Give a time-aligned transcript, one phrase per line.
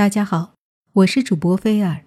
[0.00, 0.54] 大家好，
[0.94, 2.06] 我是主播菲尔，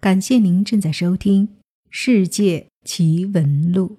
[0.00, 1.46] 感谢您正在收听
[1.88, 3.98] 《世界奇闻录》。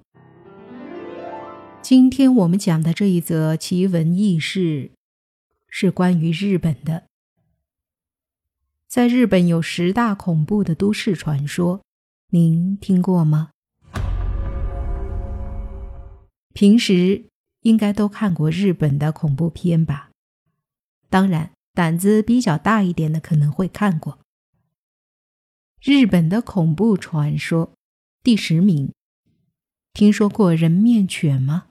[1.81, 4.91] 今天我们讲的这一则奇闻异事，
[5.69, 7.05] 是关于日本的。
[8.89, 11.81] 在日本有十大恐怖的都市传说，
[12.31, 13.51] 您听过吗？
[16.53, 17.23] 平时
[17.61, 20.09] 应该都看过日本的恐怖片吧？
[21.09, 21.51] 当然。
[21.73, 24.19] 胆子比较大一点的可能会看过
[25.81, 27.71] 日本的恐怖传说
[28.21, 28.91] 第十名，
[29.93, 31.65] 听说过人面犬吗？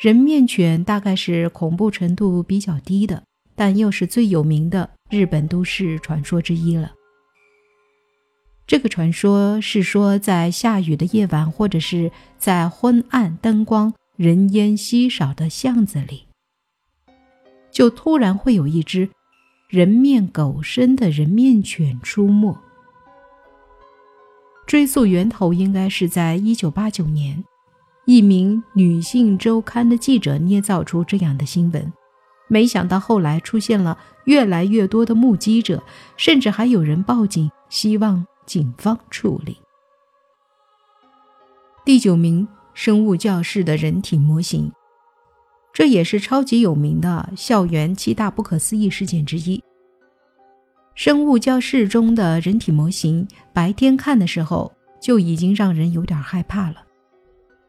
[0.00, 6.92] 人面犬大概是恐怖程度比较低的，但又是最有名的日本都市传说之一了。
[8.66, 16.25] 这个传说是说，在下雨的夜晚，或者是在昏暗、灯光、人烟稀少的巷子里。
[17.76, 19.10] 就突然会有一只
[19.68, 22.56] 人面狗身的人面犬出没。
[24.66, 27.44] 追溯源头，应该是在一九八九年，
[28.06, 31.92] 一名女性周刊的记者捏造出这样的新闻。
[32.48, 35.82] 没想到后来出现了越来越多的目击者，
[36.16, 39.58] 甚至还有人报警，希望警方处理。
[41.84, 44.72] 第九名，生物教室的人体模型。
[45.76, 49.62] 这也是超级有名的校园七大不可思议事件之一。
[50.94, 56.76] 生物教室中的人体模型，白天看的时候就已经让人有点害怕了，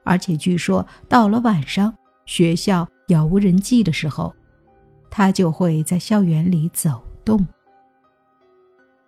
[0.06, 1.94] 而且据说到了晚上，
[2.26, 4.34] 学校杳无人迹的时候，
[5.10, 7.46] 它就会在校园里走动。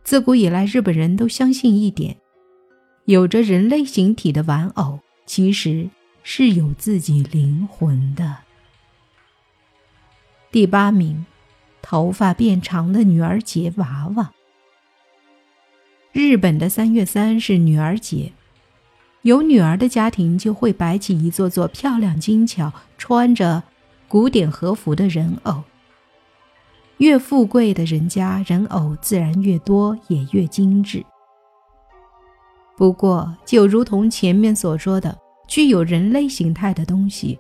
[0.04, 2.18] 自古以来，日本人都相信一点：
[3.06, 5.90] 有着人类形体的玩偶，其实
[6.22, 8.49] 是有自己灵魂的。
[10.52, 11.28] 第八名，
[11.80, 14.32] 头发变长的女儿节娃娃。
[16.12, 18.34] 日本的三月三是女儿节，
[19.22, 23.62] 有女儿的家庭就会摆起一座座漂亮精巧、穿着
[24.08, 25.62] 古典和服的人偶。
[26.98, 31.06] 越富贵的人家，人偶自然越多，也越精致。
[32.76, 35.16] 不过，就如同前面所说的，
[35.48, 37.40] 具有人类形态的东西，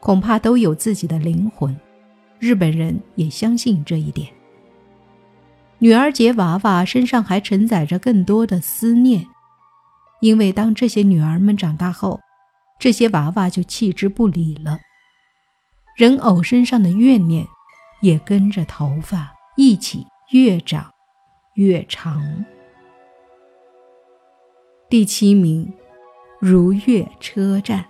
[0.00, 1.78] 恐怕都有自己的灵魂。
[2.38, 4.28] 日本人也相信这一点。
[5.78, 9.26] 女儿节娃娃身上还承载着更多的思念，
[10.20, 12.20] 因为当这些女儿们长大后，
[12.78, 14.78] 这些娃娃就弃之不理了。
[15.96, 17.46] 人偶身上的怨念
[18.00, 20.90] 也跟着头发一起越长
[21.54, 22.44] 越长。
[24.88, 25.72] 第七名，
[26.38, 27.84] 如月车站。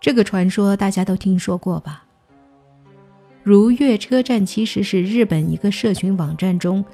[0.00, 2.04] 这个传说大家都听说过吧？
[3.44, 6.84] 如月车站其实是日本一个社群网站中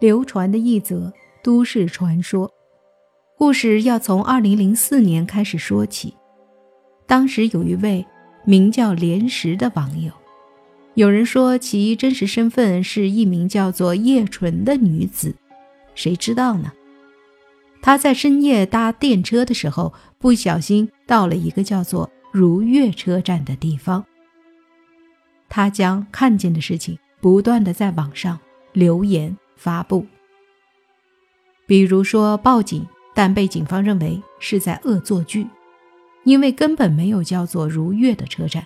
[0.00, 1.10] 流传的一则
[1.42, 2.50] 都市传说。
[3.38, 6.12] 故事要从2004年开始说起。
[7.06, 8.04] 当时有一位
[8.44, 10.12] 名叫莲石的网友，
[10.92, 15.34] 有人说其真实身份是一名叫做叶纯的女子，
[15.94, 16.70] 谁知道呢？
[17.80, 24.04] 她在深夜搭电车的时候，不小心到了一个叫做如月车站的地方。
[25.48, 28.38] 他将看见的事情不断的在网上
[28.72, 30.06] 留言发布，
[31.66, 35.46] 比如说报警，但被警方认为是在恶作剧，
[36.24, 38.62] 因为根本没有叫做如月的车站；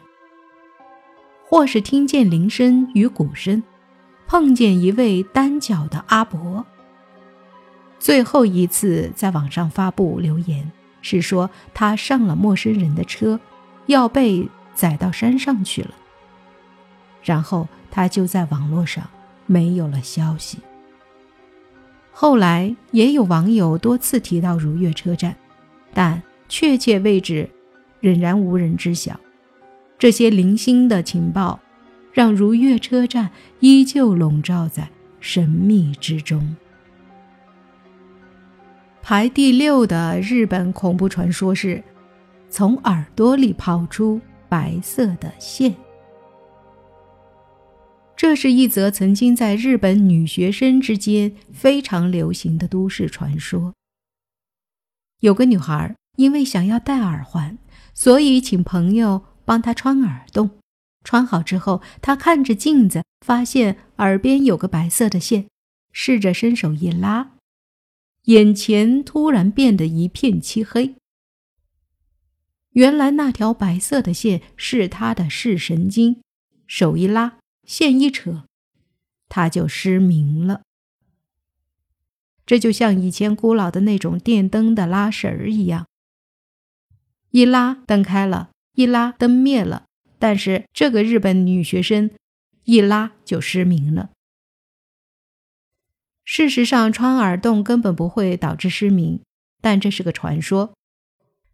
[1.49, 3.63] 或是听见铃声与鼓声，
[4.27, 6.65] 碰见一位单脚的阿伯。
[7.99, 10.71] 最后一次在网上发布留言
[11.01, 13.39] 是说他上了陌生人的车，
[13.87, 15.95] 要被载到山上去了。
[17.23, 19.09] 然后他就在网络上
[19.47, 20.59] 没有了消息。
[22.11, 25.35] 后来也有网友多次提到如月车站，
[25.95, 27.49] 但确切位置
[28.01, 29.19] 仍然无人知晓。
[29.99, 31.61] 这些零星的情报，
[32.13, 33.31] 让如月车站
[33.61, 36.57] 依旧笼罩在神秘之中。
[39.01, 41.83] 排第六的日本恐怖传说是，
[42.51, 45.75] 从耳朵里跑出白色的线。
[48.23, 53.75] 这是一则曾经在日本女学生之间非常流行的都市传说。
[55.19, 57.59] 有个女孩因为想要戴耳环，
[57.95, 60.51] 所以请朋友帮她穿耳洞。
[61.03, 65.49] 穿好之后，她看着镜子，发现耳边有个白色的线，
[65.91, 67.33] 试着伸手一拉，
[68.27, 70.95] 眼前突然变得一片漆黑。
[72.71, 76.23] 原来那条白色的线是她的视神经，
[76.69, 77.39] 手一拉。
[77.67, 78.45] 线一扯，
[79.29, 80.63] 他就失明了。
[82.45, 85.87] 这就像以前古老的那种电灯的拉绳儿一样，
[87.31, 89.85] 一拉灯开了，一拉灯灭了。
[90.19, 92.11] 但是这个日本女学生
[92.65, 94.11] 一拉就失明了。
[96.25, 99.21] 事实上，穿耳洞根本不会导致失明，
[99.61, 100.75] 但这是个传说，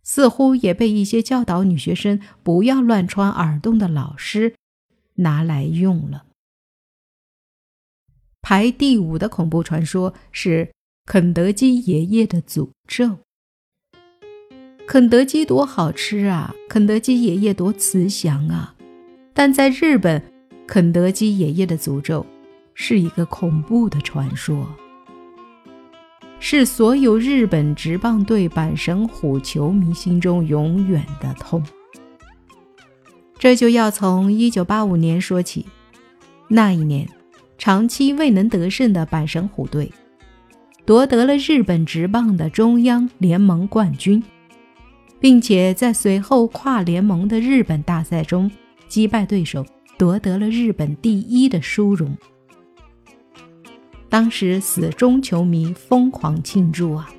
[0.03, 4.55] 似乎也被一些教导女学生不要乱穿耳洞的老师
[5.19, 6.25] 拿来用了。
[8.43, 10.73] 排第五的恐怖传说是
[11.05, 13.19] 肯德基爷爷的诅咒。
[14.87, 16.55] 肯德基多好吃啊！
[16.67, 18.75] 肯德基爷爷多慈祥啊！
[19.35, 20.23] 但在日本，
[20.67, 22.25] 肯德基爷爷的诅咒
[22.73, 24.67] 是一个恐怖的传说，
[26.41, 31.63] 是所有日本职棒队阪神虎球迷心中永远的痛。
[33.39, 35.67] 这就要从1985年说起，
[36.49, 37.09] 那一年。
[37.61, 39.93] 长期未能得胜的阪神虎队，
[40.85, 44.23] 夺得了日本职棒的中央联盟冠军，
[45.19, 48.49] 并且在随后跨联盟的日本大赛中
[48.87, 49.67] 击败对手，
[49.99, 52.17] 夺得了日本第一的殊荣。
[54.09, 57.11] 当时死忠球迷疯狂庆祝啊！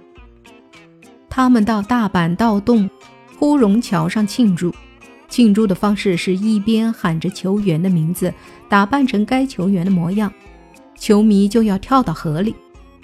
[1.29, 2.89] 他们到大阪道洞、
[3.37, 4.73] 呼荣桥上庆祝。
[5.29, 8.33] 庆祝的方式是一边喊着球员的名字，
[8.67, 10.33] 打扮成该球员的模样，
[10.97, 12.55] 球迷就要跳到河里。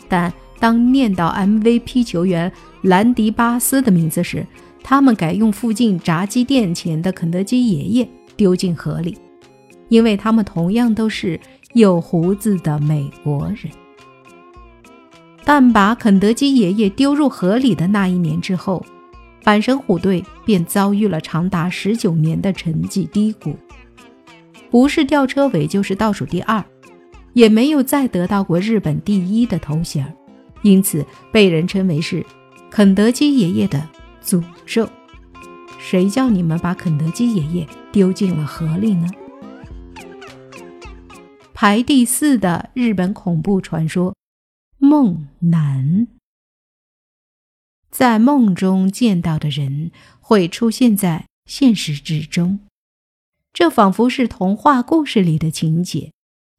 [0.10, 2.52] 但当念到 MVP 球员
[2.82, 4.46] 兰迪巴斯的名字时，
[4.84, 9.18] 他们改用附近炸鸡店前的肯德基爷爷丢进河里，
[9.90, 11.40] 因为他们同样都是
[11.74, 13.72] 有胡子的美国人。
[15.44, 18.84] 但把肯德基爷爷丢入河里的那一年之后。
[19.46, 23.56] 阪神虎队便遭遇了长达十九年的成绩低谷，
[24.72, 26.66] 不是吊车尾就是倒数第二，
[27.34, 30.12] 也没有再得到过日本第一的头衔，
[30.64, 32.26] 因此被人称为是
[32.72, 33.88] 肯德基爷爷的
[34.24, 34.90] 诅咒。
[35.78, 39.08] 谁叫你们把肯德基爷爷丢进了河里呢？
[41.54, 44.16] 排第四的日本恐怖传说——
[44.80, 46.08] 梦男。
[47.96, 49.90] 在梦中见到的人
[50.20, 52.60] 会出现在现实之中，
[53.54, 56.12] 这仿佛是童话故事里的情节。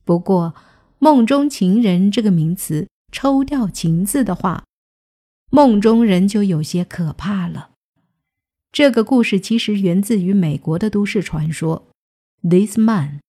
[0.03, 0.55] 不过
[0.99, 4.65] ，“梦中情人”这个名词抽掉“情”字的话，
[5.51, 7.73] 梦中人就有些可怕了。
[8.73, 11.87] 这个故事其实源自于美国的都市传说。
[12.41, 13.21] This man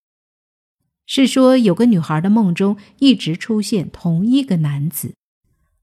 [1.05, 5.15] 是说有个女孩的梦中一直出现同一个男子。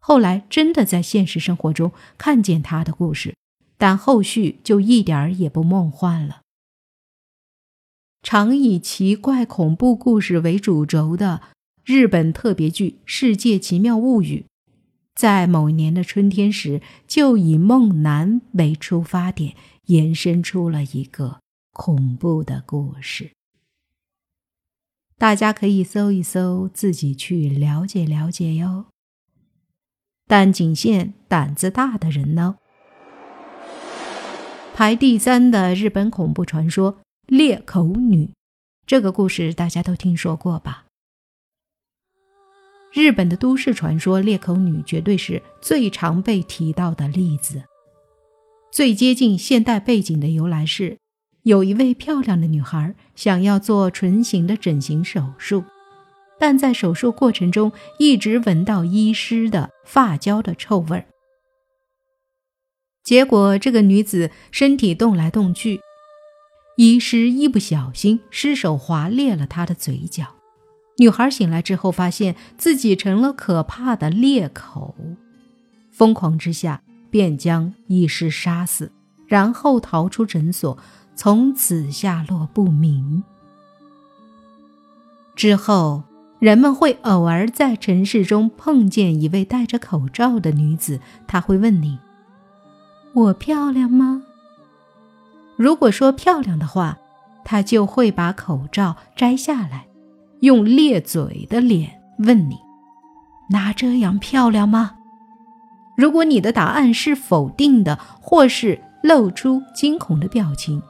[0.06, 3.34] 后来真的在现实生活中看见他的故事，
[3.78, 6.42] 但后续就一点儿也不梦幻了。
[8.22, 11.40] 常以奇怪恐怖故事为主轴的
[11.86, 14.44] 日本特别剧《世界奇妙物语》，
[15.14, 19.56] 在某年的春天时，就以梦男为出发点，
[19.86, 21.40] 延伸出了一个
[21.72, 23.30] 恐怖的故事。
[25.16, 28.84] 大家可以搜一搜，自己去了解了解哟。
[30.26, 32.56] 但仅限胆子大的人呢。
[34.74, 36.98] 排第三的日本恐怖传说——
[37.28, 38.30] 裂口女，
[38.86, 40.84] 这个故事大家都听说过吧？
[42.92, 47.62] 日本的都市传说，裂口女绝对是最常被提到的例子。
[48.72, 50.98] 最接近现代背景的由来是，
[51.42, 55.64] 有一位漂亮的女孩想要做唇形的整形手术。
[56.38, 61.06] 但在手术过程中，一直闻到医师的发胶的臭味儿。
[63.02, 65.80] 结果，这个女子身体动来动去，
[66.76, 70.26] 医师一不小心失手划裂了她的嘴角。
[70.98, 74.94] 女孩醒来之后，发现自己成了可怕的裂口，
[75.90, 78.90] 疯狂之下便将医师杀死，
[79.26, 80.78] 然后逃出诊所，
[81.14, 83.22] 从此下落不明。
[85.36, 86.02] 之后。
[86.44, 91.98] 人们会偶尔在城市中碰见一位戴着口罩的女子，她会问你
[93.16, 94.22] ：“我漂亮吗？”
[95.56, 96.98] 如果说漂亮的话，
[97.46, 99.86] 她就会把口罩摘下来，
[100.40, 102.58] 用咧嘴的脸问你
[103.48, 104.96] ：“那这样漂亮吗？”
[105.96, 110.82] 如果你的答案是否定的，或是露出惊恐的表情，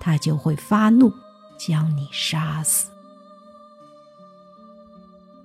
[0.00, 1.12] 她就会发怒，
[1.56, 2.90] 将你杀死。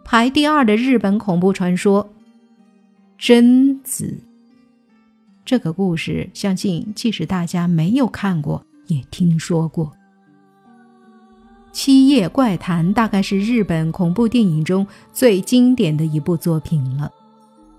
[0.07, 2.07] 排第二的日本恐怖传说——
[3.17, 4.19] 贞子。
[5.43, 9.91] 这个故事，相信即使大家没有看过，也听说过。
[11.71, 17.11] 七夜怪谈》大概是日本恐怖电影中最经典的一部作品了。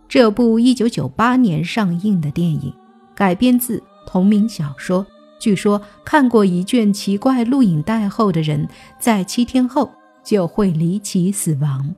[0.09, 2.73] 这部1998年上映的电影
[3.14, 5.06] 改编自同名小说，
[5.38, 8.68] 据说看过一卷奇怪录影带后的人，
[8.99, 9.92] 在七天后
[10.25, 11.95] 就会离奇死亡。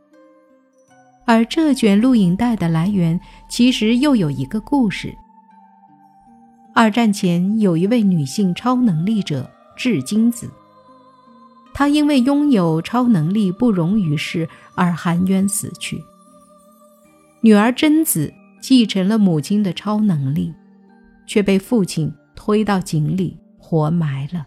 [1.28, 3.20] 而这卷录影带的来源，
[3.50, 5.14] 其实又有一个故事。
[6.75, 10.50] 二战前，有一位女性超能力者智金子。
[11.75, 16.02] 她因为拥有超能力不容于世而含冤死去。
[17.42, 18.32] 女儿贞子
[18.62, 20.50] 继承了母亲的超能力，
[21.26, 24.47] 却被父亲推到井里活埋了。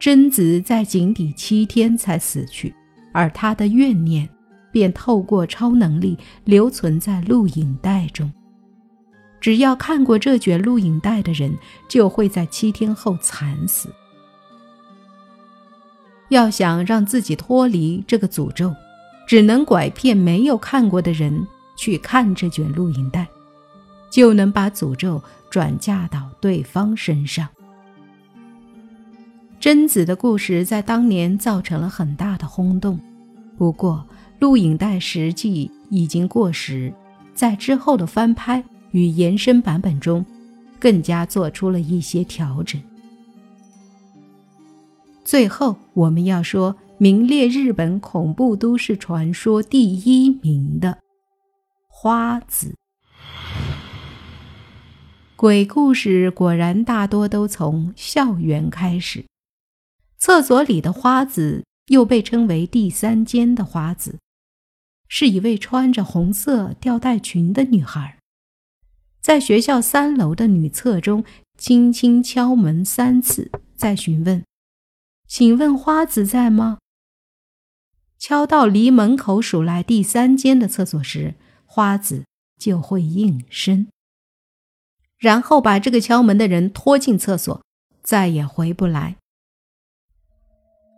[0.00, 2.74] 贞子在井底七天才死去，
[3.12, 4.28] 而她的怨念
[4.72, 8.30] 便透过超能力留存在录影带中。
[9.40, 11.56] 只要看过这卷录影带的人，
[11.88, 13.88] 就会在七天后惨死。
[16.28, 18.74] 要想让自己脱离这个诅咒，
[19.26, 21.46] 只能拐骗没有看过的人
[21.76, 23.26] 去看这卷录影带，
[24.10, 27.48] 就能把诅咒转嫁到对方身上。
[29.58, 33.00] 贞子的故事在当年造成了很大的轰动，
[33.58, 34.06] 不过
[34.40, 36.92] 录影带实际已经过时，
[37.34, 40.24] 在之后的翻拍与延伸版本中，
[40.78, 42.80] 更加做出了一些调整。
[45.22, 50.98] 最后，我们要说名列日本恐怖都市传说第一名的
[51.86, 52.74] 花子。
[55.36, 59.24] 鬼故事果然大多都从校园开始。
[60.18, 64.18] 厕所里的花子，又被称为第三间的花子，
[65.12, 68.16] 是一位穿着红色吊带裙的女孩，
[69.20, 71.24] 在学校三楼的女厕中
[71.58, 74.44] 轻轻敲门三次，再询问。
[75.26, 76.78] 请问花子在吗？
[78.18, 81.34] 敲到离门口数来第三间的厕所时，
[81.66, 82.24] 花子
[82.56, 83.88] 就会应声，
[85.18, 87.60] 然后把这个敲门的人拖进厕所，
[88.04, 89.16] 再也回不来。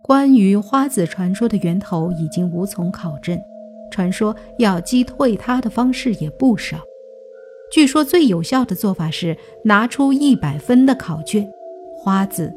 [0.02, 3.40] 关于花子传说的源头已经无从考证，
[3.92, 6.80] 传说要击退它的方式也不少。
[7.70, 11.49] 据说最有效的做法是拿出一百分的考卷，
[11.94, 12.52] 花子。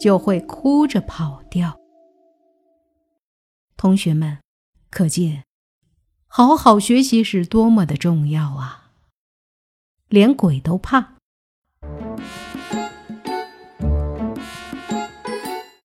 [0.00, 1.78] 就会哭着跑掉。
[3.76, 4.38] 同学们，
[4.90, 5.44] 可见
[6.26, 8.92] 好好学习是多么的重要啊！
[10.08, 11.16] 连鬼都怕。